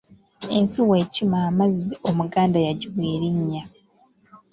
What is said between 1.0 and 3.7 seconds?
ekima amazzi omuganda yagiwa erinnya.